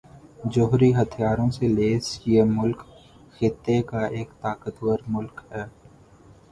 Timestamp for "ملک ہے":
5.07-5.65